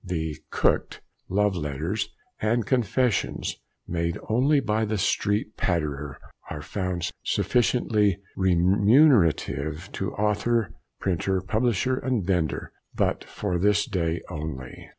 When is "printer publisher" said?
10.99-11.97